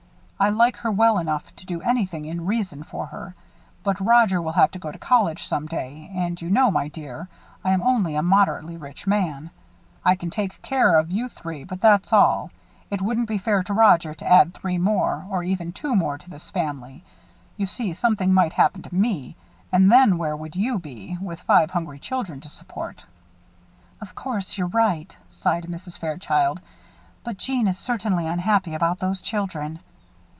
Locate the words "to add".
14.15-14.55